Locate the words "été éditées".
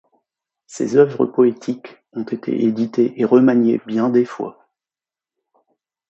2.23-3.13